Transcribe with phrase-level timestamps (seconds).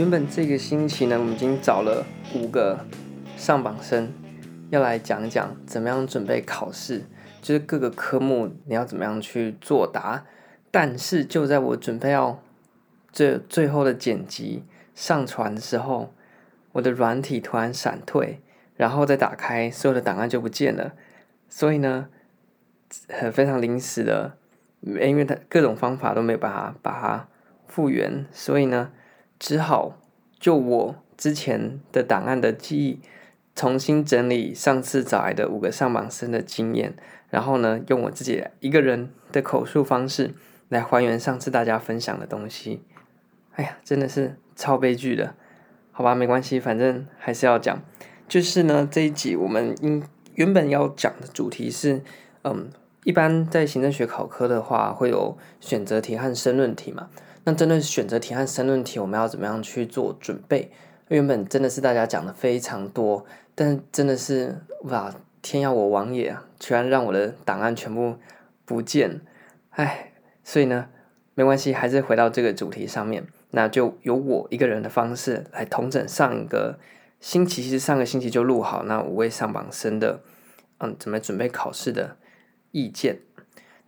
[0.00, 2.86] 原本这个星期呢，我们已经找了五个
[3.36, 4.10] 上榜生，
[4.70, 7.04] 要来讲讲怎么样准备考试，
[7.42, 10.24] 就是各个科目你要怎么样去作答。
[10.70, 12.42] 但是就在我准备要
[13.12, 14.64] 这最后的剪辑
[14.94, 16.14] 上传的时候，
[16.72, 18.40] 我的软体突然闪退，
[18.78, 20.94] 然后再打开，所有的档案就不见了。
[21.50, 22.08] 所以呢，
[23.10, 24.32] 很非常临时的，
[24.80, 27.28] 因为它各种方法都没有办法把它
[27.68, 28.92] 复原，所以呢。
[29.42, 29.96] 只好
[30.40, 33.00] 就我之前的档案的记忆，
[33.54, 36.94] 重新整理上次找来的五个上榜生的经验，
[37.28, 40.34] 然后呢，用我自己一个人的口述方式
[40.70, 42.80] 来还原上次大家分享的东西。
[43.52, 45.34] 哎呀，真的是超悲剧的，
[45.92, 47.82] 好吧，没关系，反正还是要讲。
[48.26, 50.02] 就是呢，这一集我们应
[50.36, 52.00] 原本要讲的主题是，
[52.44, 52.70] 嗯，
[53.04, 57.10] 一般在行政学考科的话，会有选择题和申论题嘛。
[57.44, 60.70] 那针对选择题和申论题，我们要怎么样去做准备？
[61.08, 63.24] 原本真的是大家讲的非常多，
[63.54, 66.36] 但真的是哇，天要我亡也！
[66.58, 68.16] 居然让我的档案全部
[68.64, 69.20] 不见，
[69.70, 70.12] 唉，
[70.44, 70.88] 所以呢，
[71.34, 76.78] 没关系，还是回到这个主题上面，那就由我一个人的方式来统整上一个
[77.18, 80.20] 星期，其实上个星期就录好那五位上榜生的，
[80.78, 82.16] 嗯，怎么准备考试的
[82.70, 83.20] 意见。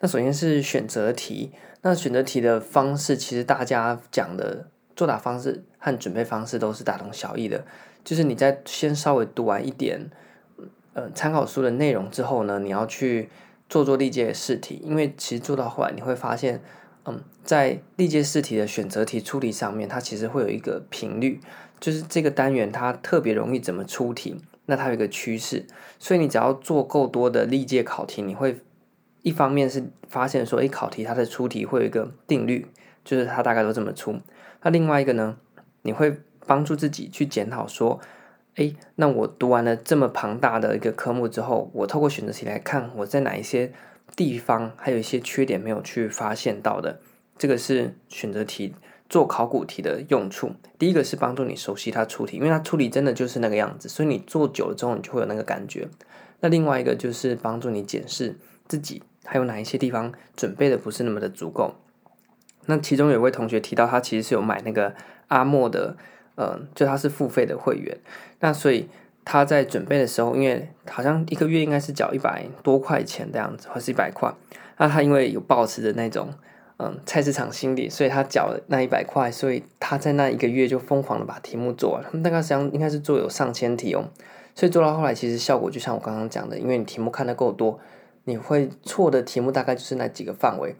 [0.00, 1.52] 那首先是选择题。
[1.84, 7.64] 那选择题的方式，其实大家讲的作答方式和准备方式都是大同小异的。
[8.04, 10.08] 就是你在先稍微读完一点，
[10.94, 13.28] 呃，参考书的内容之后呢，你要去
[13.68, 16.62] 做做历届试题，因为其实做到后来你会发现，
[17.04, 21.40] 嗯，在历届试题的选择题出题上面，它其实会有一个频率，
[21.80, 25.66] 就是这个单元它特别容易怎么出题，那它有一个趋势，
[25.98, 28.60] 所以你只要做够多的历届考题，你会。
[29.22, 32.66] 一方面是发现说，诶，考题它的出题会有一个定律，
[33.04, 34.20] 就是它大概都这么出。
[34.62, 35.36] 那另外一个呢，
[35.82, 38.00] 你会帮助自己去检讨说，
[38.56, 43.72] 诶，那我读完了这么庞大的一个科目之后，我透过选择题来看，我在哪一些
[44.16, 47.00] 地方还有一些缺点没有去发现到的。
[47.38, 48.74] 这个是选择题
[49.08, 50.52] 做考古题的用处。
[50.78, 55.88] 第一个是帮助你熟悉它出题，因为它出题真的就是那个样子，所以你做久了之后，你就会有那个感觉。
[56.40, 59.02] 那另外一个就是帮助你检视自己。
[59.24, 61.74] 还有哪一些地方准备的不是那么的足够？
[62.66, 64.94] 那其中有位同学提到，他其实是有买那个
[65.26, 65.96] 阿莫的，
[66.36, 67.98] 呃，就他是付费的会员。
[68.38, 68.88] 那所以
[69.24, 74.32] 他在准备的时候，因为好像一个月应该是缴一百多块钱的样子，或是一百块。
[74.78, 76.30] 那他因为有抱持的那种，
[76.78, 82.02] 嗯、菜市场心理，所以他缴了那一百块，所以他在那一个月就疯狂的把题目做完。
[82.04, 84.04] 他们大概实际上应该是做有上千题哦，
[84.54, 87.80] 所以做到后来，其实效果就像我刚刚讲的，因为你题目看得够多。
[88.24, 90.76] 你会错的题目大概就是那几个范围，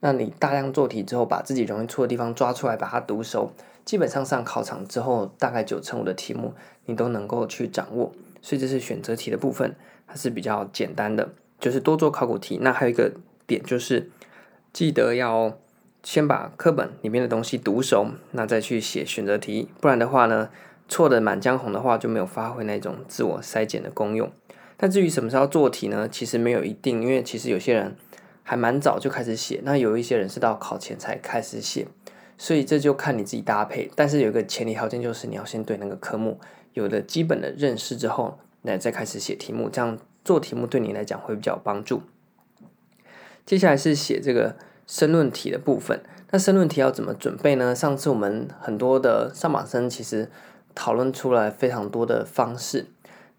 [0.00, 3.52] 那你大量做题之后，把自己容易错的地方抓出来，把它读熟，
[3.84, 6.54] 基本上上考场之后，大概九成五的题目
[6.86, 8.12] 你都能够去掌握。
[8.42, 12.58] 所以这是选择题的部分，它是比较简单的，就是多做考古题。
[12.62, 13.12] 那还有一个
[13.46, 14.10] 点就是，
[14.72, 15.58] 记得要
[16.02, 20.48] 先把课本里面的东西读熟，那再去写选择题，不然的话呢，
[20.88, 24.32] 错的满江红的话就没有发挥那种自我筛检的功用。
[24.82, 26.08] 但至于什么时候做题呢？
[26.10, 27.94] 其实没有一定，因为其实有些人
[28.42, 31.86] 还蛮早就开始写，那有一些人是到考前才开始写，
[32.38, 33.90] 所以这就看你自己搭配。
[33.94, 36.40] 但是有一个前提条件就是你要先对那个科目
[36.72, 42.00] 有了基本的认识之后，那再开始写题目，这样做题目对你来讲会比较有帮助。
[43.44, 47.74] 接下来是写这个申论题的部分，那申论题要怎么准备呢？
[47.74, 50.30] 上次我们很多的上榜生其实
[50.74, 52.86] 讨论出来非常多的方式。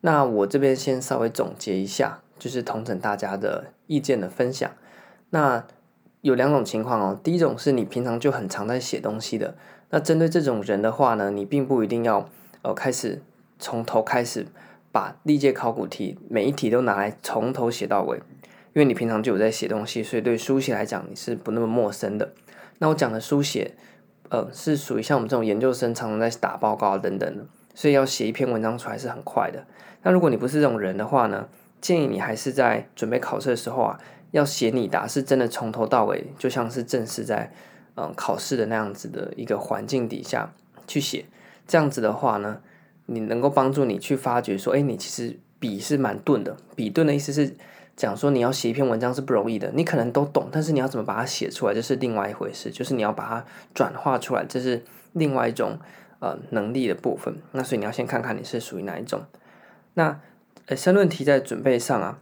[0.01, 4.69] 那我这边先稍微总结一下，就是同整大家的意见的分享。
[5.29, 5.63] 那
[6.21, 9.55] 有两种情况哦，第一种是你平常就很常在写东西的，
[9.91, 12.29] 那针对这种人的话呢，你并不一定要
[12.63, 13.21] 呃开始
[13.57, 14.45] 从头开始
[14.91, 18.17] 把历届考古题每一题都拿来从头写到尾，
[18.73, 22.33] 因为你平常就有在写东西，所以对书写来讲你是不那么陌生的。
[22.79, 23.75] 那我讲的书写，
[24.29, 27.45] 呃，是属于像我们这种研究生常常在打报告等等的。
[27.73, 29.65] 所以要写一篇文章出来是很快的。
[30.03, 31.47] 那如果你不是这种人的话呢，
[31.79, 33.99] 建议你还是在准备考试的时候啊，
[34.31, 37.51] 要写你答，是真的从头到尾，就像是正式在
[37.95, 40.53] 嗯考试的那样子的一个环境底下
[40.87, 41.25] 去写。
[41.67, 42.61] 这样子的话呢，
[43.05, 46.57] 你能够帮助你去发觉说，哎，你其实笔是蛮钝的。
[46.75, 47.55] 笔钝的意思是
[47.95, 49.71] 讲说你要写一篇文章是不容易的。
[49.75, 52.71] 你可能都懂，但是你要怎么把它写出来，这是另外一回事。
[52.71, 54.83] 就是你要把它转化出来，这是
[55.13, 55.77] 另外一种。
[56.23, 59.23] 呃，能力的部分，那所以你要先看看你是属于哪一种。
[59.93, 60.19] 那
[60.67, 62.19] 呃，申论题在准备上啊，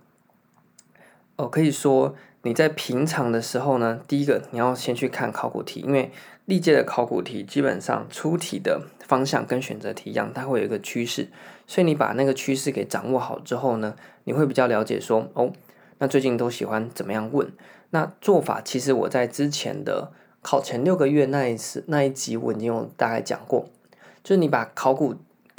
[1.35, 6.11] 哦，可以说你在平常的时候呢，第一个你要先去看考古题，因为
[6.45, 11.27] 历届的考古题基本上出题的方向跟选择题一样，它会有一个趋势，
[11.67, 15.51] 所以你把那个趋势给掌握好之后呢，你会比较了解说，哦，
[15.99, 17.51] 那最近都喜欢怎么样问？
[17.91, 20.11] 那做法其实我在之前的
[20.41, 23.67] 考前六个月那一次那一集我已经有大概讲过，
[24.23, 25.15] 就是你把考古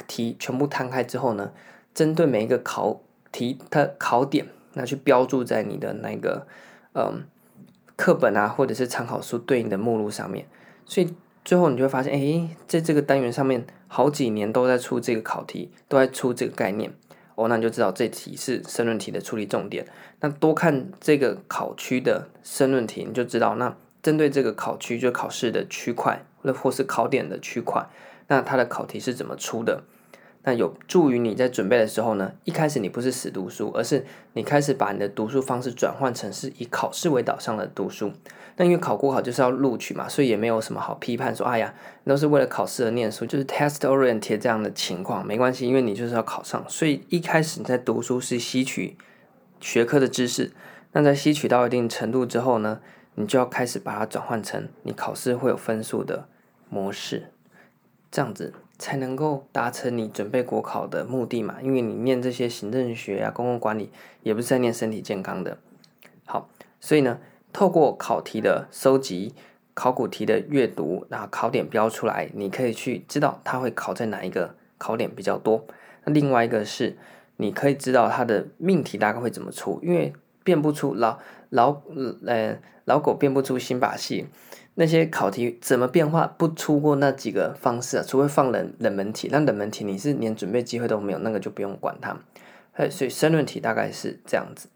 [0.06, 1.52] 题全部摊开之后呢，
[1.94, 3.00] 针对每一个考
[3.32, 6.46] 题它考点，那去标注在你的那个。
[6.92, 7.22] 嗯，
[7.94, 10.44] 课本啊，或者是参考书对应的目录上面，
[10.84, 11.14] 所以
[11.44, 16.92] 最后你就会发现，哎，在这个单元上面好几年都在出这个考题，都在出这个概念，
[17.36, 19.86] 哦，那你就知道这题是申论题的处理重点。
[20.18, 27.86] 那多看这个考区的申论题，你就知道，那针对这个考区就考试的区块，或或是考点的区块，
[28.26, 29.84] 那它的考题是怎么出的。
[30.42, 38.12] 那有助于你在准备的时候呢，一开始你不是死读书，而是你开始把你的读书方式转换成是以考试为导向的读书。
[38.56, 46.64] 那因为考过考就是要录取嘛，所以也没有什么好批判说，哎呀，都是为了考试而念书，就是 test oriented 这样的情况，没关系，因为你就是要考上。
[46.68, 48.96] 所以一开始你在读书是吸取
[49.60, 50.52] 学科的知识，
[50.92, 52.80] 那在吸取到一定程度之后呢，
[53.14, 56.26] 你就要开始把它转换成你考试会有分数的
[56.70, 57.30] 模式，
[58.10, 58.54] 这样子。
[58.80, 61.56] 才能够达成你准备国考的目的嘛？
[61.62, 63.90] 因为你念这些行政学啊、公共管理，
[64.22, 65.58] 也不是在念身体健康的。
[66.24, 66.48] 好，
[66.80, 67.20] 所以呢，
[67.52, 69.34] 透过考题的收集、
[69.74, 75.66] 考古题的阅读，然后考点标出来，你可以去知道它会考在哪一个考点比较多。
[76.04, 76.96] 那另外一个是，
[77.36, 81.18] 你可以知道它的命题大概会怎么出，因为变不出老
[81.50, 81.82] 老
[82.26, 82.56] 呃
[82.86, 84.26] 老狗变不出新把戏。
[84.74, 88.04] 那些考题怎么变化不出过那几个方式啊？
[88.06, 92.16] 除非放冷冷门题，那冷门题你是连准备机会都没有，那个就不用管它。
[92.90, 94.68] 所以申论题大概是这样子。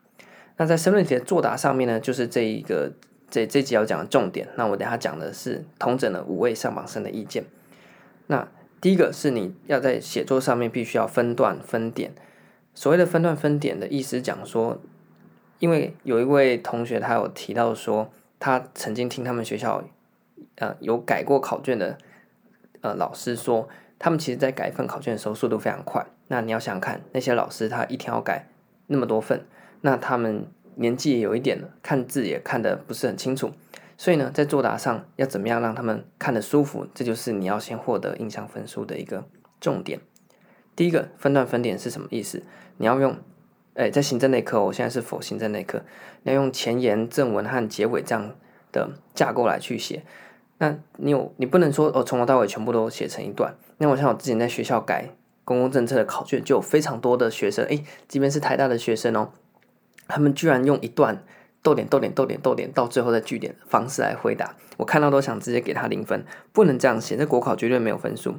[0.56, 2.92] 那在申论题的作答上面呢，就是这一个
[3.30, 4.48] 这这集要讲的重点。
[4.56, 7.44] 那我等下讲的是同整了五位上榜生的意见。
[8.26, 8.46] 那
[8.80, 12.12] 第一个是你要在写作上面必须要分段分点。
[12.74, 14.78] 所谓的分段分点的意思讲说，
[15.58, 18.10] 因为有一位同学他有提到说，
[18.44, 19.82] 他曾经听他们学校。
[20.56, 21.98] 呃，有改过考卷的
[22.80, 23.68] 呃老师说，
[23.98, 26.04] 他们其实在改一份考卷的时候速度非常快。
[26.28, 28.48] 那你要想想看，那些老师他一天要改
[28.88, 29.44] 那么多份，
[29.80, 30.46] 那他们
[30.76, 33.50] 年纪也有一点了，看字也看得不是很清楚，
[33.96, 39.24] 所以呢，在作答上要怎么样让他们看得舒服，这就是你要先获得印象分数的一个
[39.60, 40.00] 重点。
[40.76, 42.44] 第一个分段分点是什么意思？
[42.76, 43.16] 你要用，
[43.74, 45.82] 哎，在行政内科，我现在是否行政内科，
[46.22, 48.34] 你要用前言、正文和结尾这样
[48.72, 50.04] 的架构来去写。
[50.58, 53.54] 那你有你不能说哦，从头到尾全部都写成一段。
[53.78, 55.08] 那我像我之前在学校改
[55.44, 59.30] 公共政策的考卷，就有非常多的学生，诶，即便是台大的学生哦，
[60.06, 61.24] 他们居然用一段
[61.60, 68.36] 逗点逗点逗点逗点到最后再句点的方式来回答，我看到都想直接给他零分，不能这样写，这国考绝对没有分数。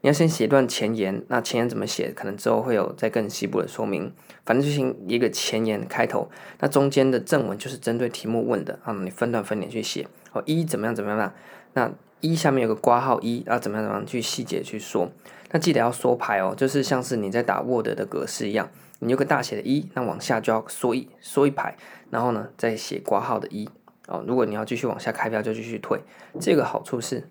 [0.00, 4.12] 你要先写一段前言，那前言怎么写，可能之后会有再更细部的说明。
[4.44, 6.30] 反正就行一个前言开头，
[6.60, 11.34] 那中间的正文就是针对题目问的啊，你分段分点去写哦，一怎么样怎么样。
[11.74, 11.90] 那
[12.20, 15.10] 一下面有个括号一，啊，怎么样怎么样去细节去说？
[15.50, 18.70] 那记得要缩排哦，就是像是你在打 Word 的格式一样，
[19.00, 21.76] 你有个大写的一，那往下就要缩一缩一排，
[22.10, 23.68] 然后呢再写括号的一
[24.06, 24.24] 哦。
[24.26, 26.00] 如果你要继续往下开标，就继续退。
[26.40, 27.28] 这个好处是，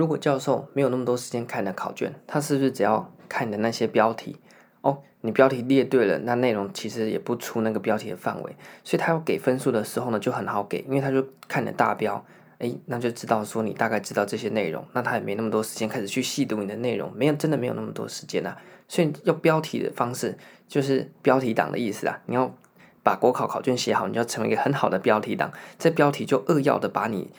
[0.00, 4.38] 如果教授没有那么多时间看你的考卷，他是不是只要看你的那些标题
[4.80, 5.02] 哦？
[5.20, 12.24] 你标题列对了，那内容其实也不出那个标题的范围，所以他要给分数的时候呢就很好给，因为他就看你的大标。
[12.60, 18.56] 诶，那就知道说你大概知道这些内容，那他也没那么多时间开始去细读你的内容，没有真的没有那么多时间啊。
[18.88, 22.18] 所以要标题的方式就是标题党的意思啊。
[22.24, 22.54] 你要
[23.02, 25.52] 把国考考卷写好，你要成为一个很好的标题党。
[25.78, 27.30] 这标题就扼要的把你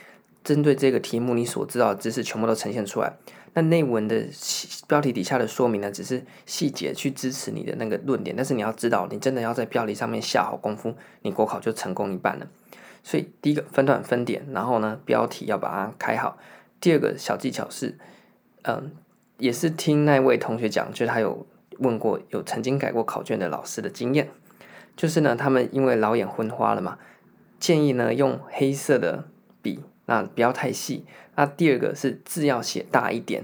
[0.43, 3.13] 针对这个题目你所知道的知识全部都呈现出来。
[3.53, 4.25] 那内文的
[4.88, 12.48] 标题底下的说明呢，只是细节去支持你的那个论点，但是你要知道，你真的要在标题上面下好功夫，你国考就成功一半了。
[13.03, 16.38] 所以第一个分段分点，然后呢，标题要把它开好。
[16.79, 17.98] 第二个小技巧是，
[18.62, 18.91] 嗯，
[19.38, 21.45] 也是听那位同学讲，就是他有
[21.79, 24.29] 问过有曾经改过考卷的老师的经验，
[24.95, 26.98] 就是呢，他们因为老眼昏花了嘛，
[27.60, 29.25] 建议呢用黑色的
[29.62, 29.81] 笔，
[30.12, 31.06] 那不要太细。
[31.38, 33.44] 那第二个是字要写大一点，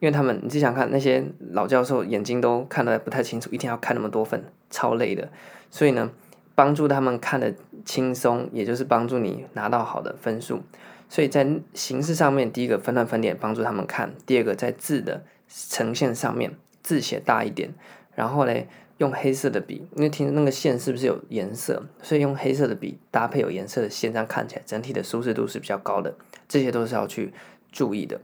[0.00, 5.30] 因为他们你自己想看那些老教授眼睛都看得不太清楚，一天要看那么多份，超累的。
[5.70, 6.10] 所以呢。
[6.54, 10.60] 帮助他们看得轻松，也就是帮助你拿到好的分数。
[11.08, 17.72] 所以在形式上面，第一个分段分点帮助他们看；第二个在字的呈现上面，字写大一点，
[18.14, 18.54] 然后呢
[19.02, 26.14] 用黑色的笔，因为听那个线是不是有颜色，所以用黑色的笔搭配有颜色的线，这样看起来整体的舒适度是比较高的。
[26.48, 27.32] 这些都是要去
[27.72, 28.20] 注意的。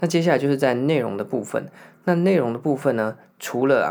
[0.00, 1.66] 那接下来就是在内容的部分。
[2.04, 3.88] 那内容的部分呢，除了啊，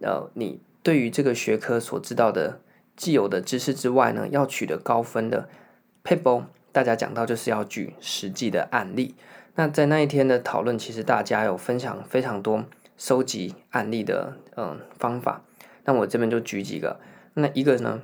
[0.00, 2.60] 呃，你对于这个学科所知道的
[2.96, 5.48] 既有的知识之外呢，要取得高分的
[6.02, 6.42] 撇步，
[6.72, 9.14] 大家讲到就是要举实际的案例。
[9.54, 12.64] 那在那一天的讨论，其实大家有分享非常多
[12.96, 15.42] 收集案例的嗯方法。
[15.88, 17.00] 那我这边就举几个，
[17.32, 18.02] 那一个呢，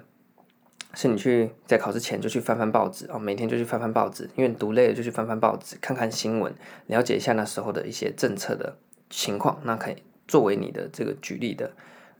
[0.95, 6.55] 是你去在考试前就去翻翻报纸哦，每天就去翻翻报纸，因为读累了就去翻翻报纸，看看新闻，
[6.87, 8.79] 了解一下那时候的一些政策的
[9.11, 11.73] 情况，那可以作为你的这个举例的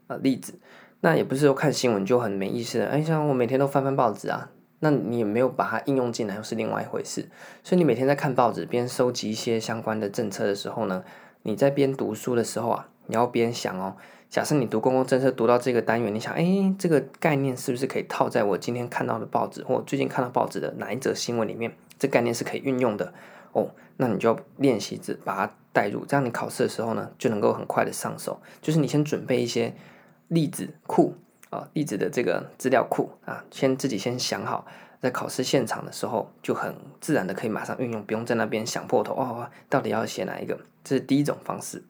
[0.09, 0.59] 呃例子。
[1.01, 7.31] 那也不是说看新闻就很没意思的，哎，像我每天都翻翻报纸啊，那你也没有把它应用进来，又是另外一回事。
[7.63, 11.03] 所以你每天在看报纸边收集一些相关的政策的时候呢，
[11.41, 13.97] 你在边读书的时候啊，你要边想哦。
[14.35, 16.45] 假设你读公共政策读到这个单元，你想，哎，
[16.77, 21.73] 这个概念是不是可以套在我今天看到的报纸或最近看到报纸的哪一则新闻里面？
[22.01, 23.15] 这概念是可以运用的
[23.53, 23.71] 哦。
[23.97, 28.41] 那你就要练习着把它带入，这样你考试的时候呢，就能够很快的上手。
[28.61, 29.73] 就是你先准备一些
[30.27, 31.15] 例子库
[31.51, 34.67] 啊，例子的这个资料库啊，先自己先想好，
[35.01, 40.59] 在考试现场的时候就很自然的可以马上运用，不用在那边想破头哦，到底要写哪一个？
[40.83, 41.85] 这是第一种方式。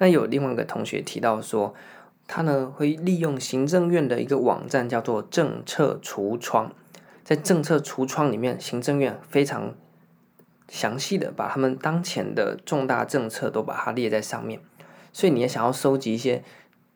[0.00, 1.74] 那有另外一个同学提到说，
[2.26, 6.72] 他呢会利用行政院的一个网站叫做政策橱窗，
[7.22, 9.74] 在政策橱窗里面，行政院非常
[10.68, 14.58] 详细的把他们当前的重大政策都把它列在上面，
[15.12, 16.42] 所以你也想要收集一些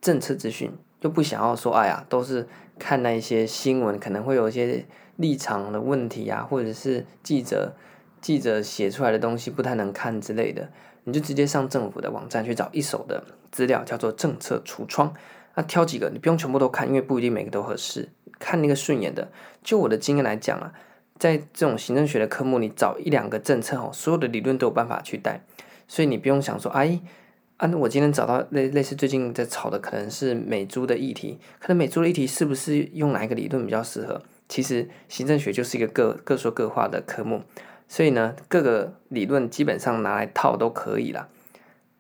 [0.01, 7.75] 政策资讯，又不想要说，哎呀，都是看那一些新闻，可能会有一些立场的问题啊，或者是记者
[8.23, 10.71] 记者写出来的东西不太能看之类的。
[11.05, 15.15] 你就直接上政府的网站去找一手的资料，叫做政策橱窗。
[15.55, 18.09] 那挑几个，你不用全部都看，因为不一定每个都合适。
[18.39, 19.31] 看那个顺眼的。
[19.63, 20.73] 就我的经验来讲啊，
[21.19, 25.45] 在这种行政学的科目，你找一两个政策哦，所有的理论都有办法去带。
[25.87, 27.01] 所以你不用想说，哎，
[27.59, 34.21] 啊，我今天找到类类似最近在炒的，可能是美猪的议题，可能美猪的议题是不是用哪一个理论比较适合？
[34.49, 37.43] 其实行政学就是一个各各说各话的科目。
[37.87, 41.29] 所以呢，各个理论基本上拿来套都可以啦，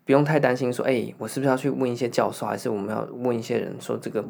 [0.04, 4.24] 不用太担心说，哎，我是不是要去问一些教授，还是我们要问一些人说这个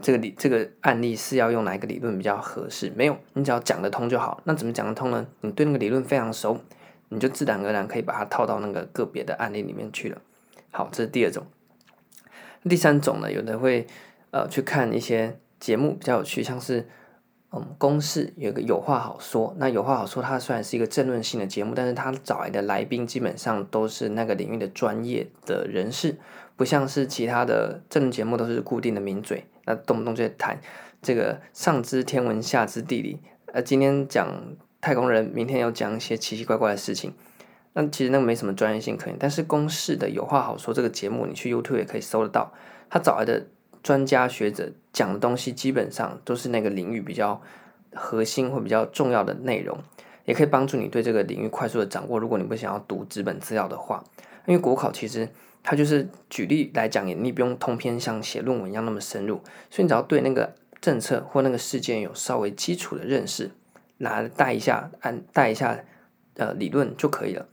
[0.00, 2.92] 这个理这个案例是要用哪一个理论比较合适？
[2.94, 4.40] 没有，你只要讲得通就好。
[4.44, 5.26] 那怎么讲得通呢？
[5.40, 6.60] 你对那个理论非常熟，
[7.08, 10.20] 你就自然而然可以把它套到那个个别的案例里面去了。
[10.70, 11.44] 好，这是第二种。
[12.68, 13.86] 第三种呢，有的会
[14.30, 16.86] 呃去看一些节目比较有趣，像是。
[17.52, 19.54] 嗯，公视有个有话好说。
[19.58, 26.16] 那有话好说，它虽然是一个政论性的节目，但是它找来的来宾基本上都是那个领域的专业的人士，
[26.56, 30.60] 不像是其他的政论节目都是固定的名嘴，那动不动就谈
[31.00, 33.20] 这个上知天文下知地理，
[33.52, 34.28] 呃，今天讲
[34.80, 37.14] 太空人，明天又讲一些奇奇怪怪的事情，
[37.74, 39.16] 那其实那个没什么专业性可言。
[39.18, 42.52] 但是公视的有话好说这个节目，你去 YouTube 也可以搜得到，
[42.90, 43.46] 他找来的。
[43.86, 47.40] 专家学者讲的东西基本上都是那个领域比较
[47.94, 49.78] 核心或比较重要的内容，
[50.24, 52.18] 也可以帮助你对这个领域快速的掌握。
[52.18, 54.02] 如果你不想要读纸本资料的话，
[54.44, 55.28] 因为国考其实
[55.62, 59.36] 它就是举例来讲，也你不用通篇像写论文一样那么深入，
[59.70, 63.52] 所以你只要对那个政策或那个事件有稍微基础的认识，
[63.98, 65.78] 拿带一下，按带一下
[66.34, 67.46] 呃理论就可以了。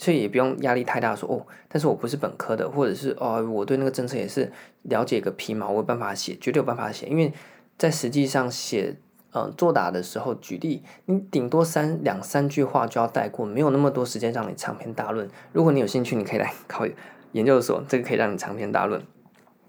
[0.00, 4.50] 所以也不用压力太大说，哦，但是我不是本科的，或者是哦，我对那个政策也是
[4.84, 7.06] 了解个皮毛，我有办法写，绝对有办法写。
[7.06, 7.30] 因为
[7.76, 8.96] 在实际上写，
[9.32, 15.28] 呃，作答的时候，举例，你顶多三两三句话就要带过，没有那么多时间让你长篇大论。
[15.52, 16.86] 如果你有兴趣，你可以来考
[17.32, 19.02] 研究所，这个可以让你长篇大论。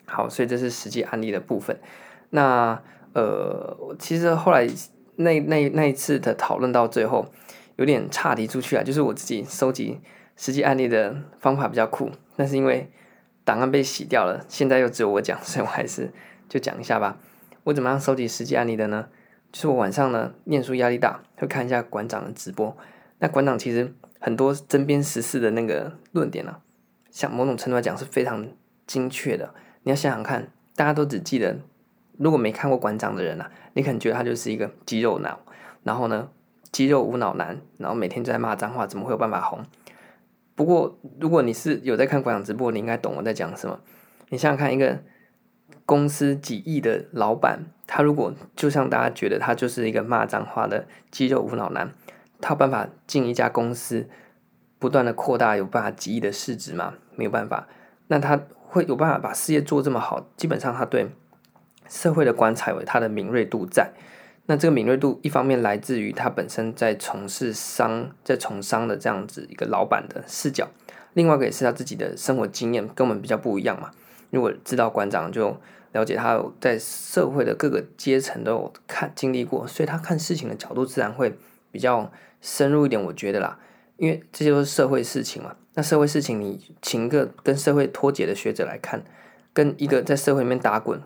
[0.05, 1.77] 好，所以这是实际案例的部分。
[2.29, 2.81] 那
[3.13, 4.65] 呃，其实后来
[5.17, 7.25] 那那那一次的讨论到最后，
[7.75, 9.99] 有点岔题出去啊，就是我自己收集。
[10.41, 12.91] 实际案例的方法比较酷，但是因为
[13.43, 16.11] 档案被洗掉了，现在又只有我讲，所以我还是
[16.49, 17.19] 就讲一下吧。
[17.65, 19.07] 我怎么样收集实际案例的呢？
[19.51, 22.75] 就是我晚上呢念书压力大，会看一下馆长的直播。
[23.19, 26.59] 那馆长其实很多针砭时事的那个论点啊，
[27.11, 28.47] 像某种程度来讲是非常
[28.87, 29.53] 精确的。
[29.83, 31.59] 你要想想看，大家都只记得，
[32.17, 35.39] 如果没看过馆长的人啊，你可能觉得他就是一个肌肉脑，
[35.83, 36.29] 然后呢
[36.71, 39.63] 肌肉无脑男，然后每天就在骂脏话，怎么会有办法红？
[40.61, 43.79] 不过，如果你是有在看馆场直播，你应该懂我在讲什么。
[44.29, 44.99] 你想想看，一个
[45.87, 51.91] 公司几亿的老板，他如果就像大家觉得他就是一个骂脏话的肌肉无脑男，
[52.39, 54.07] 他有办法进一家公司，
[54.77, 56.93] 不断的扩大，有办法几亿的市值吗？
[57.15, 57.67] 没有办法。
[58.09, 61.09] 那他会有办法把事业做这么好，基本上他对
[61.89, 63.89] 社会的观察有他的敏锐度在。
[64.51, 70.67] 那这个敏锐度一方面来自于他本身在从事商，在从商的这样子一个老板的视角，
[71.13, 73.91] 另外一个也是他自己的生活经验跟我们比较不一样嘛。
[74.29, 75.55] 如果知道馆长就
[75.93, 81.33] 了解他在社会的各个阶层都有看经历过，所以他看事情的角度自然会
[81.71, 83.57] 比较深入一点，我觉得啦。
[83.95, 89.01] 因为这些都是社会事情嘛，那社会事情你请一个跟社会脱节的学者来看，
[89.53, 90.99] 跟一个在社会里面打滚，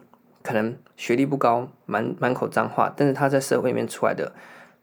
[0.46, 4.32] 可能学历不高，满满口脏话，但是他在社会里面出来的，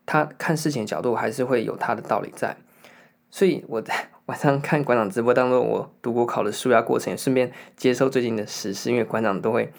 [0.04, 2.56] 他看事情的角度还是会有他的道理在。
[3.30, 9.72] 所以我在晚上看馆长直播当中，我读国考的书压过程，也顺便接收最近的时事，因为馆长都会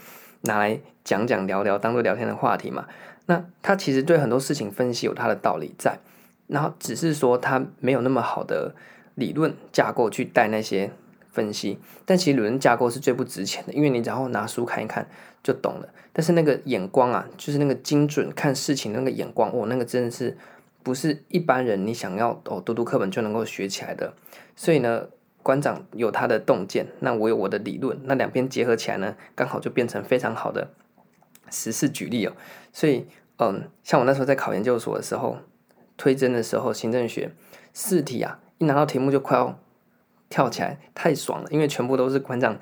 [0.43, 2.87] 拿来讲讲聊聊，当做聊天的话题嘛。
[3.25, 5.99] 那他其实对很多事情分析有他的道理在。
[6.47, 8.75] 然后只是说他没有那么好的
[9.15, 10.91] 理论架构去带那些
[11.33, 15.05] 分析，但其实理论架构是最不值钱的，因为你然后拿书看一看
[15.43, 15.89] 就懂了。
[16.13, 20.37] 但是那个眼光啊，就是那个精准看事情那个眼光，哦，那个真的是
[20.83, 24.13] 不是一般人你想要哦读读课本就能够学起来的。
[24.55, 25.07] 所以呢，
[25.41, 30.69] 馆长有他的洞见，那我有我的理论，那两边结合起来呢，刚好就变成非常好的
[31.49, 32.33] 实事举例哦。
[32.71, 35.39] 所以嗯，像我那时候在考研究所的时候。
[35.95, 37.31] 推甄的时候，行政学
[37.71, 39.59] 试题啊，一拿到题目就快要
[40.33, 42.57] 跳起来，太爽了，因为全部都是馆长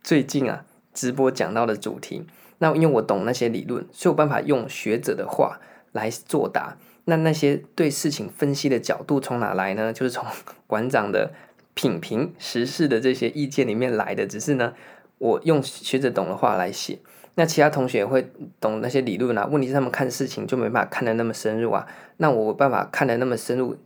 [0.00, 0.64] 最近啊
[0.94, 2.24] 直播讲到的主题。
[2.58, 5.58] 那因为我懂那些理论，所以有办法用学者的话
[5.90, 6.76] 来作答。
[7.06, 9.90] 那那些对事情分析的角度从哪来呢？
[9.92, 10.24] 就是从
[10.68, 11.32] 馆长的
[11.74, 14.24] 品评时事的这些意见里面来的。
[14.24, 14.72] 只是呢，
[15.18, 17.00] 我用学者懂的话来写。
[17.34, 18.30] 那其他同学也会
[18.60, 21.88] 懂那些理论啊，问题是他们看事情就没办法看得那么深入啊。
[22.18, 23.76] 那我办法看得那么深入，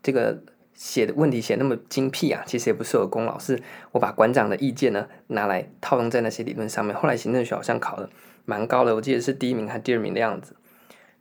[0.00, 0.38] 这个
[0.76, 6.94] 写的问题写那么精辟啊，其实也不是我功劳，是我把馆长的意见呢拿来套用在那些理论上面。
[6.94, 8.08] 后来行政学好像考的
[8.44, 10.54] 蛮高的，我记得是第一名还第二名的样子。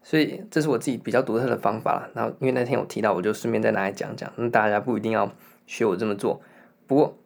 [0.03, 2.11] 所以这是我自己比较独特的方法了。
[2.13, 4.31] 然后因为那天我提到，我就顺便再拿来讲讲。
[4.35, 5.31] 那大家不一定要
[5.65, 6.39] 学我这么做，
[6.85, 7.17] 不过。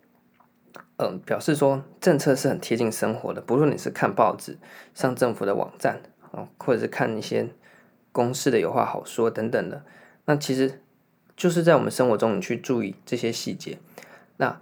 [1.01, 4.57] 嗯，表示说政策是很贴近生活的，不论你是看报纸、
[4.93, 6.01] 上政府的网站
[6.33, 7.47] 啊，或者是看一些
[8.11, 9.85] 公视的有话好说等等的，
[10.25, 10.81] 那其实
[11.39, 13.77] 就是在我们生活中你去注意这些细节。
[14.35, 14.59] 那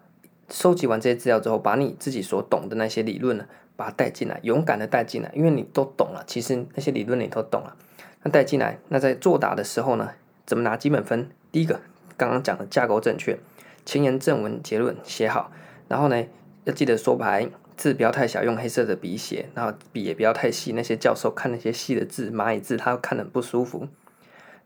[0.48, 7.76] 收集完这些资料之后，把你自己所懂的那些理论呢，把它带进来，勇敢的带进来，因为你都懂了，其实那些理论你都懂了。
[8.22, 10.12] 那带进来，那在作答的时候呢，
[10.46, 11.28] 怎么拿基本分？
[11.52, 11.82] 第一个，
[12.16, 13.40] 刚刚讲的架构正确，
[13.84, 15.52] 前言、正文、结论写好。
[15.88, 16.24] 然后呢，
[16.66, 20.74] 要记得说白，字不要太小，用黑色的笔写，然后笔也不要太细。
[20.74, 23.88] 那些教授看那些细的字，蚂蚁字，他看得很不舒服。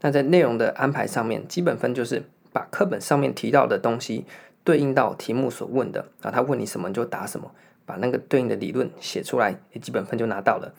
[0.02, 4.26] 那在内容的安排上面，基本分就是把课本上面提到的东西
[4.64, 7.52] 对应到题目所问的，然后他问你什么你就答什么，
[7.86, 10.74] 把那个对应的理论写出来，你基本分就拿到了。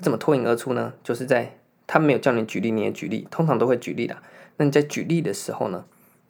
[0.00, 0.92] 怎么脱颖而出呢？
[1.02, 4.16] 就是在他没有叫你举例，你也举例，通常都会举例的。
[4.56, 5.84] 那你在举例的时候呢，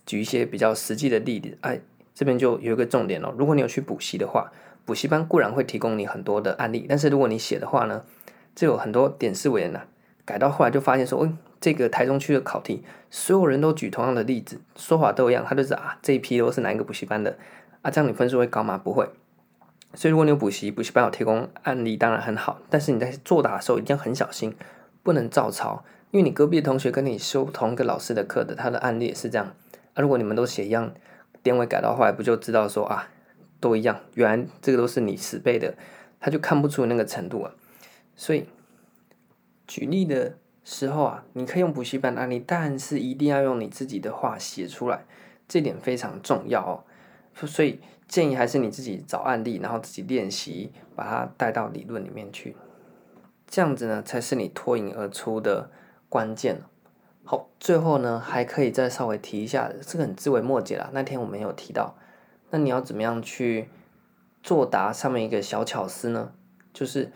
[0.07, 1.81] 举一些比较实际的例子，哎。
[2.17, 4.53] 这边就有一个重点哦，如果你有去补习的话，
[4.85, 8.05] 补习班固然会提供你很多的案例，但是如果你写的话呢，
[8.55, 9.81] 就有很多点是为人呐，
[10.25, 11.33] 改到后来就发现说，哦，
[11.65, 17.39] 这个台中区的考题，所有人都举同样的例子，说法都一样，他就是啊，这一批都是哪一个补习班的
[17.81, 18.77] 啊，这样你分数会高吗？
[18.77, 19.09] 不会。
[19.95, 24.55] 所以如果你有补习，补习班有提供案例，当然很好，但是你在作答的时候一定要很小心，
[25.03, 29.55] 不能照抄，因为你隔壁的同学跟你修同一个老师的课的，他的案例也是这样
[29.95, 30.93] 啊，如果你们都写一样。
[31.43, 33.09] 点位改到后来不就知道说啊，
[33.61, 35.75] 都一样，原来这个都是你死背的，
[36.19, 37.53] 他就看不出那个程度啊。
[38.17, 38.47] 所以
[39.67, 45.05] 举例的时候啊，你可以用补习班的案例，但是一定要用你自己的话写出来，
[45.47, 46.85] 这点非常重要哦。
[47.47, 52.57] 所以建议还是你自己找案例，然后自己练习，把它带到理论里面去，
[53.47, 55.71] 这样子呢才是你脱颖而出的
[56.09, 56.63] 关键。
[57.25, 60.91] 好，最后呢，还可以再稍微提一下，这个很枝微末节啦。
[60.93, 61.97] 那天我们有提到，
[62.51, 63.69] 那你要怎么样去
[64.43, 64.93] 作答？
[64.93, 66.33] 上面一个小巧思呢，
[66.73, 67.11] 就是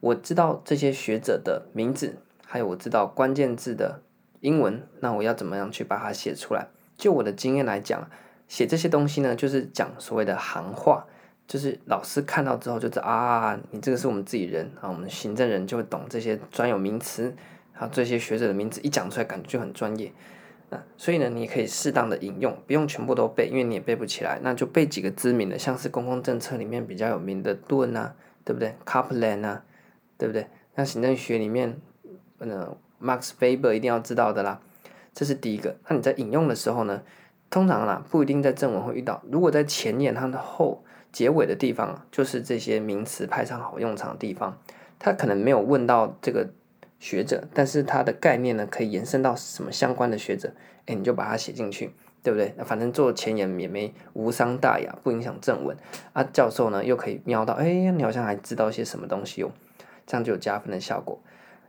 [0.00, 2.18] 我知道这些学者的名字，
[2.50, 4.00] 还有我知道关键字的
[4.40, 6.66] 英文，那我要怎么样去把它写出来？
[6.96, 8.08] 就我的经验来讲，
[8.48, 11.04] 写这些东西呢，就是讲所谓的行话，
[11.46, 17.36] 就是老师看到之后就知道啊，你这个是我们自己人啊，我们行政人就会懂这些专有名词。
[17.74, 20.10] 啊，这些学者的名字一讲出来，感觉就很专业。
[20.70, 24.40] 啊，所以呢，你可以适当的引用，不用全部都背，因为你也背不起来。
[24.42, 29.62] 那就背几个知名的，像是公共政策里面比较有名的顿啊，对不对？Kaplan 啊，
[30.16, 30.48] 对不对？
[30.74, 31.80] 那行政学里面，
[32.38, 34.60] 呃，Max Weber 一定要知道的啦。
[35.14, 35.76] 这是第一个。
[35.88, 37.02] 那你在引用的时候呢，
[37.50, 39.22] 通常啦，不一定在正文会遇到。
[39.30, 44.58] 如果在前言它的后结尾的地方，就是这些名词派上好用场的地方。
[45.00, 46.48] 他可能没有问到这个
[46.98, 50.52] 学者，但是他的概念呢，可以延伸到什么相关的学者，
[50.86, 52.52] 哎，你就把它写进去，对不对？
[52.64, 55.76] 反正做前言也没无伤大雅，不影响正文。
[56.12, 59.50] 啊，教授呢又可以瞄到，哎，你好像还知道一些什么东西哦，
[60.04, 61.20] 这样就有加分的效果。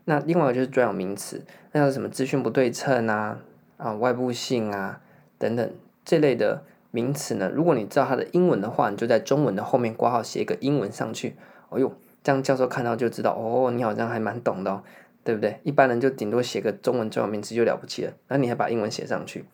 [0.10, 3.40] 那另外就是专有名词，那像什么资讯不对称啊，
[3.78, 5.00] 啊，外部性啊
[5.38, 5.72] 等等
[6.04, 11.36] 这类的名词呢，如果你知道它的英文的话，你就在中文的后面括号写一个英文上去。
[11.70, 11.94] 哦哟。
[12.22, 14.84] 这样教授看到就知道哦，你好像还蛮懂的哦，
[15.24, 15.58] 对不对？
[15.64, 19.46] 一般人就顶多写个中文专有名词就了不起了，那你还把英文写上去，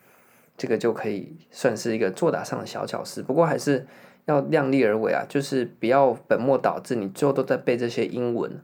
[0.57, 3.21] 这个就可以算是一个作答上的小巧思。
[3.21, 3.85] 不过还是
[4.25, 8.59] 要量力而为啊，就是不要本末倒置，你最后都在背这些英文，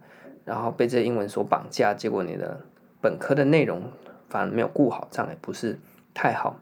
[0.45, 2.61] 然后被这英文所绑架，结果你的
[3.01, 3.91] 本科的内容
[4.29, 5.79] 反而没有顾好，这样也不是
[6.13, 6.59] 太好。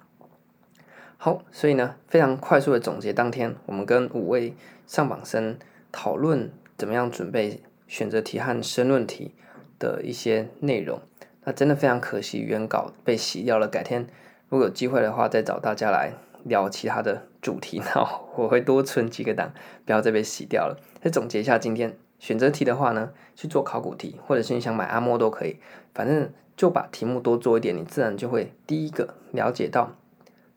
[1.17, 4.53] 好，所以呢，非常快速的总结，当天我们跟五位
[4.87, 5.57] 上榜生
[5.91, 6.51] 讨论。
[6.77, 9.35] 怎么样准备选择题和申论题
[9.77, 11.01] 的一些内容？
[11.43, 13.67] 那真的非常可惜，原稿被洗掉了。
[13.67, 14.07] 改天
[14.47, 16.13] 如果有机会的话，再找大家来
[16.45, 17.81] 聊其他的主题。
[17.83, 18.01] 那
[18.37, 19.51] 我会多存几个档，
[19.85, 20.79] 不要再被洗掉了。
[21.01, 25.57] 再总结一下，今天选择题的话呢，去做考古题，或者是你想买阿莫都可以，
[25.93, 29.95] 反正就把题目多做一点，你自然就会第一个了解到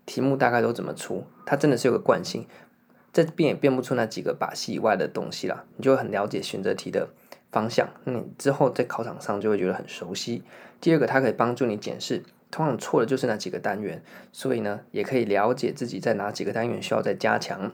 [0.04, 2.46] 题目大概都怎么出，它真的是有个惯性。
[3.12, 7.10] 这变也变不出那几个把戏以外的东西了，你就很了解选择题的
[7.50, 10.42] 方向，那你之后在考场上就会觉得很熟悉。
[10.80, 17.72] 第二个，它可以帮助你检视，通常错的就是那几个单元，所以呢，也可以了解自己在哪几个单元需要再加强。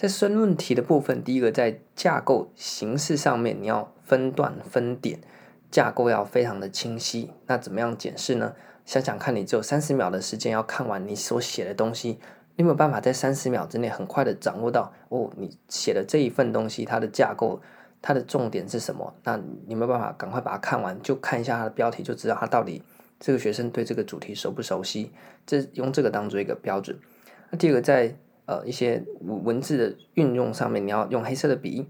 [0.00, 5.20] 在申论题的部分，第一个在架构形式上面，你要分段分点，
[5.70, 7.32] 架构要非常的清晰。
[7.46, 8.54] 那怎么样检视呢？
[8.86, 12.18] 想想看你只有三十秒的时间要看完你所写的东西。
[12.56, 15.30] 你有没有办法在三十秒之内很快的掌握到哦？
[15.36, 17.60] 你写的这一份东西，它的架构，
[18.00, 19.12] 它的重点是什么？
[19.24, 20.98] 那你有没有办法赶快把它看完？
[21.02, 22.82] 就看一下它的标题，就知道它到底
[23.18, 25.12] 这个学生对这个主题熟不熟悉？
[25.44, 26.98] 这用这个当做一个标准。
[27.50, 28.16] 那第二个，在
[28.50, 31.86] 呃一些文字的运用上面，你要用黑色的笔，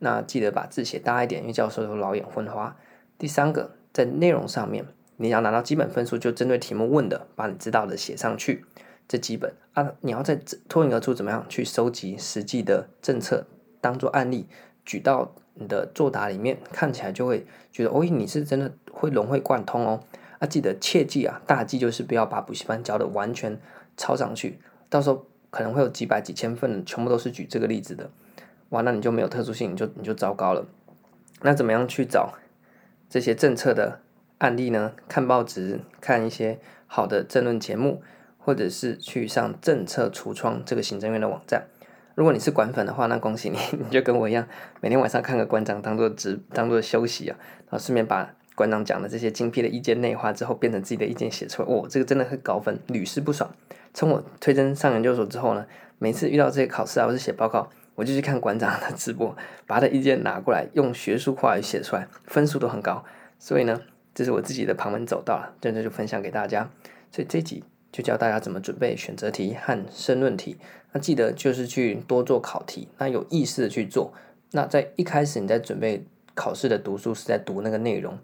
[0.00, 2.76] 那记得把字写大一点，因为教授有老眼昏花。
[3.16, 4.84] 第三个，在内容上面，
[5.16, 8.66] 你要拿到基本分数，就针对题目问的，把你知道的写上去。
[9.08, 10.38] 这基本啊，你要在
[10.68, 13.46] 脱颖而出，怎么样去收集实际的政策，
[13.80, 14.46] 当做案例
[14.84, 20.00] 举到你的作答里面，看起来就会觉得哦，你是真的会融会贯通哦。
[20.38, 23.60] 啊，记得切记啊，大忌就是不要把补习班教的完全
[23.96, 28.10] 抄上去，到时候可能会有几百几千份，全部都是举这个例子的，
[28.70, 30.66] 哇，那你就没有特殊性，你就你就糟糕了。
[31.42, 32.34] 那怎么样去找
[33.08, 34.00] 这些政策的
[34.38, 34.92] 案例呢？
[35.08, 38.02] 看报纸，看一些好的政论节目。
[38.46, 41.64] 或者是去上政策橱窗这个行政院的网站。
[42.14, 44.46] 如果你是管粉的话，那恭喜你， 你就跟我一样，
[44.82, 51.68] 每天晚上看个馆长当做职，当做休息啊，然后顺便把馆长讲的这些精辟的意见内化之后，变成自己的意见写出来。
[51.68, 53.50] 哦，这个真的很高分，屡试不爽。
[53.92, 55.66] 从我推甄上研究所之后呢，
[55.98, 59.36] 每次遇到这些考试啊，或是写报告，我就去看馆长的直播，
[59.66, 63.04] 把他的意见拿过来，用学术话语写出来，分数都很高。
[63.38, 63.80] 所以呢，
[64.14, 66.70] 这是我自己的旁门走道了，真的就分享给大家。
[67.10, 67.64] 所以这集。
[67.92, 70.56] 就教大家怎么准备选择题和申论题。
[70.90, 74.12] 那记得就是去多做考题，那有意识的去做。
[74.50, 78.18] 那在一开始你在准备考试的读书是在读那个内容，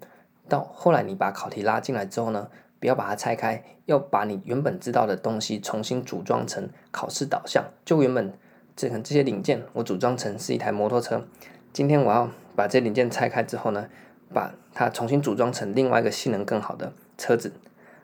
[0.50, 7.64] 到后来你把考题拉进来之后呢，不要把它拆开，要把你原本知道的东西重新组装成考试导向。
[7.84, 8.34] 就原本
[8.76, 11.24] 这个这些零件，我组装成是一台摩托车。
[11.72, 13.88] 今天我要把这零件拆开之后呢，
[14.34, 17.52] 把它重新组装成另外一个性能更好的车子。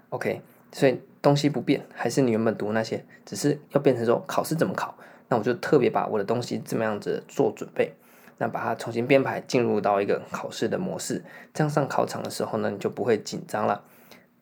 [0.09, 0.41] OK，
[0.73, 1.03] 所以。
[1.23, 4.97] 东西不变，还是你原本读那些，只是要变成说考试怎么考，
[5.29, 7.93] 那我就特别把我的东西这么样子做准备，
[8.39, 13.83] 那把它重新编排进入到一个考试的模式，这样上考场的时候呢，你就不会紧张了。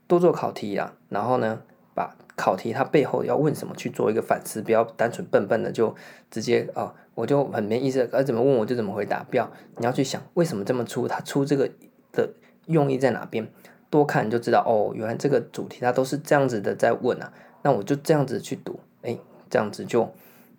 [0.07, 1.61] 多做考题啊，然后呢，
[1.95, 5.95] 把考题它背后要问什么去做一个反思，不要单纯笨笨的就
[6.31, 11.71] 直接啊、哦，我就很没意思，该怎么问我就怎么回答，不要，你要去想为什么这么出，它出这个
[12.13, 12.29] 的
[12.67, 13.49] 用意在哪边。
[13.89, 19.17] 多看你就知道哦，原来这个主题它都是这样子的在问啊，那我就这样子去读，哎，
[19.49, 20.13] 这样子就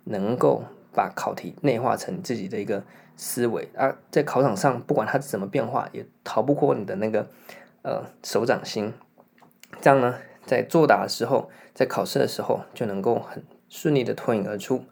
[0.06, 2.82] 能够把考题内化成自己的一个
[3.17, 7.28] 思维啊，在考场上不管它怎么变化，也逃不过你的那个
[7.82, 8.93] 呃手掌心，
[9.82, 14.84] 这样呢，在作答的时候，在考试的时候就能够很顺利的脱颖而出。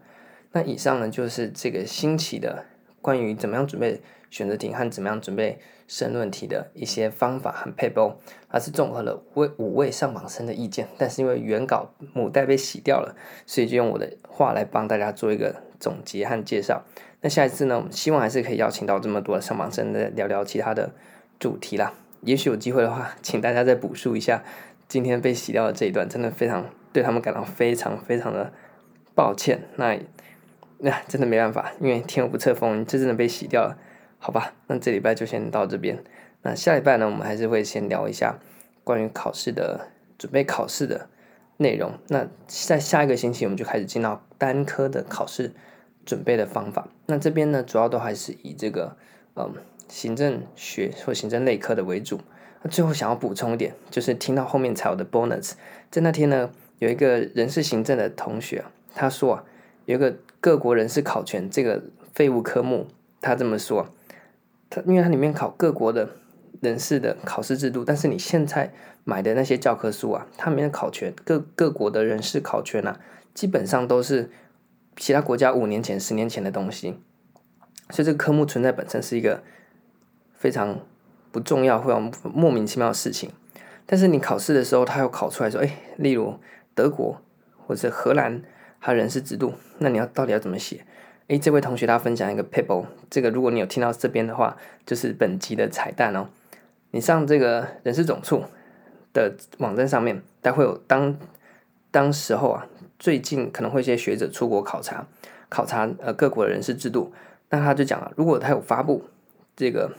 [0.51, 2.65] 那以上呢就是这个星期的
[3.01, 8.15] 关于怎么样准备选择题和怎么样准备申论题的一些方法和配备，
[8.49, 16.83] 它是综合了位五位上榜生的意见，但是因为原稿母带被洗掉了，所以就用我的话来帮大家做一个总结和介绍。
[17.23, 20.91] 那下一次呢，我们希望还是可以邀请到这么多上榜生的聊聊其他的
[21.39, 21.93] 主题啦。
[22.19, 24.43] 也许有机会的话，请大家再补述一下
[24.89, 28.51] 今天被洗掉的这一段，真的非常对他们感到非常非常的
[29.15, 29.62] 抱歉。
[29.77, 29.97] 那
[30.79, 33.77] 那真的没办法，因为天有不测风云，这真的被洗掉了。
[34.19, 36.03] 好吧，那这礼拜就先到这边。
[36.41, 38.38] 那下礼拜呢，我们还是会先聊一下
[38.83, 41.07] 关于考试的准备考试的
[41.55, 41.93] 内容。
[42.09, 45.53] 那在下一个星期，我们就开始进到单科的考试
[46.05, 46.87] 准备的方法。
[47.07, 48.95] 那这边呢，主要都还是以这个
[49.35, 49.53] 嗯
[49.87, 52.19] 行政学或行政类科的为主。
[52.61, 55.53] 那最后想要补充一点，就是听到后面才有的 bonus。
[55.91, 58.63] 在那天呢，有一个人事行政的同学，
[58.95, 59.43] 他说啊，
[59.85, 62.87] 有一个各国人事考权这个废物科目，
[63.21, 63.87] 他这么说。
[64.69, 66.09] 他因为它里面考各国的
[66.59, 72.99] 人事的考试制度，但是你现在买的那些教科书啊，它里面的考权各各国的人事考权啊，
[73.35, 74.31] 基本上都是
[74.95, 76.97] 其他国家五年前、十年前的东西，
[77.89, 79.43] 所以这个科目存在本身是一个
[80.34, 80.79] 非常
[81.32, 81.99] 不重要或者
[82.34, 83.32] 莫名其妙的事情。
[83.86, 86.39] 但是你考试的时候，它又考出来说，哎，例如
[86.73, 87.21] 德国
[87.65, 88.41] 或者荷兰
[88.79, 90.86] 它人事制度，那你要到底要怎么写？
[91.27, 96.27] 诶，这位同学他分享一个 paper，这个如果你有听到这边的话，就是本集的彩蛋哦。
[96.91, 98.43] 你上这个人事总处
[99.13, 101.17] 的网站上面，待会有当
[101.91, 102.67] 当时候啊，
[103.03, 105.05] 最近可能会一些学者出国考察，
[105.49, 107.11] 考察呃各国人事制度。
[107.49, 109.03] 那他就讲了，如果他有发布
[109.57, 109.91] 这个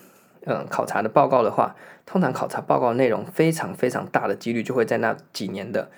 [0.46, 5.90] 嗯、考察的报告的话，通常考察报告内容非常非常大的几率就会在那几年的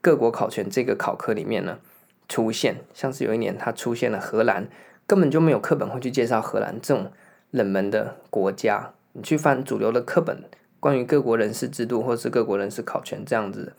[0.00, 1.78] 各国考权这个考科里面呢。
[2.26, 4.66] 出现像是有一年，他出现了荷兰，
[5.06, 7.12] 根本就没有课本会去介绍荷兰这种
[7.50, 8.94] 冷门的国家。
[9.12, 10.44] 你去翻主流的课本，
[10.78, 13.74] 关于各国人事制度或是各国人事考权这样子，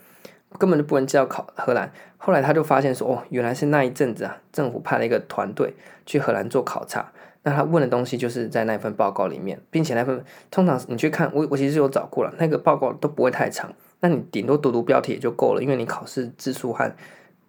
[0.58, 1.92] 根本就不能介绍考荷兰。
[2.18, 7.12] 后来他就发现说，哦，原来是那一阵子啊，政府派了一个团队去荷兰做考察。
[7.44, 16.92] 那他问的东西就是在那份报告里面，并且那份通常你去看，我我其实有找过了，那个报告都不会太长，那你顶多读读标题也就够了，因为你考试字数和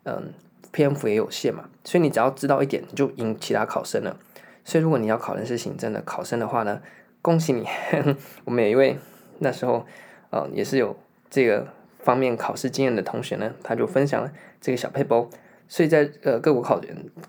[0.04, 0.32] 嗯。
[0.74, 4.16] 篇幅也有限嘛，所以你只要知道一点，你就赢其他考生了。
[4.64, 6.80] 所以如果你要考人事行政的考生的话呢，
[7.20, 7.66] 恭喜你！
[8.46, 8.98] 我们有一位
[9.40, 9.84] 那时候，
[10.30, 10.96] 呃，也是有
[11.28, 11.68] 这个
[12.02, 15.30] 方面考试经验的同学呢，他就分享了这个小撇步。
[15.68, 16.80] 所以在呃各国考、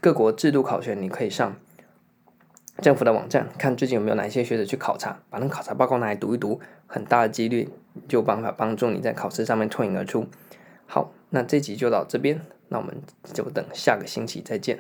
[0.02, 1.56] 各国制度考权，你可以上
[2.82, 7.70] 政府的网站看最近有没有哪些学者去考察，把那考察报告拿来读一读，很大的几率
[8.08, 10.28] 就有办法帮助你在考试上面脱颖而出。
[10.86, 12.42] 好，那这集就到这边。
[12.68, 13.02] 那我们
[13.34, 14.80] 就等下个星期再见。